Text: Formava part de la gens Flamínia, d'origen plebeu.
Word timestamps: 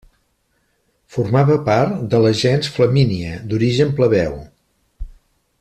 Formava 1.17 1.57
part 1.67 2.01
de 2.15 2.23
la 2.25 2.33
gens 2.41 2.71
Flamínia, 2.79 3.37
d'origen 3.53 3.97
plebeu. 4.01 4.39